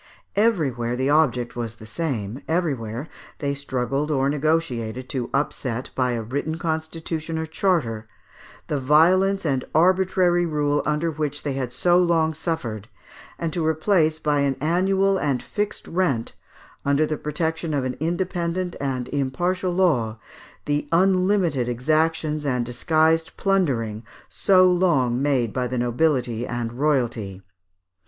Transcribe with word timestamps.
Everywhere 0.35 0.95
the 0.95 1.11
object 1.11 1.55
was 1.55 1.75
the 1.75 1.85
same; 1.85 2.41
everywhere 2.47 3.07
they 3.37 3.53
struggled 3.53 4.09
or 4.09 4.29
negotiated 4.31 5.07
to 5.09 5.29
upset, 5.31 5.91
by 5.93 6.13
a 6.13 6.23
written 6.23 6.57
constitution 6.57 7.37
or 7.37 7.45
charter, 7.45 8.07
the 8.65 8.79
violence 8.79 9.45
and 9.45 9.63
arbitrary 9.75 10.43
rule 10.43 10.81
under 10.87 11.11
which 11.11 11.43
they 11.43 11.53
had 11.53 11.71
so 11.71 11.99
long 11.99 12.33
suffered, 12.33 12.87
and 13.37 13.53
to 13.53 13.63
replace 13.63 14.17
by 14.17 14.39
an 14.39 14.55
annual 14.59 15.19
and 15.19 15.43
fixed 15.43 15.87
rent, 15.87 16.33
under 16.83 17.05
the 17.05 17.15
protection 17.15 17.71
of 17.71 17.83
an 17.83 17.95
independent 17.99 18.75
and 18.81 19.07
impartial 19.09 19.69
law, 19.71 20.17
the 20.65 20.87
unlimited 20.91 21.69
exactions 21.69 22.43
and 22.43 22.65
disguised 22.65 23.37
plundering 23.37 24.03
so 24.27 24.65
long 24.67 25.21
made 25.21 25.53
by 25.53 25.67
the 25.67 25.77
nobility 25.77 26.47
and 26.47 26.73
royalty. 26.73 27.43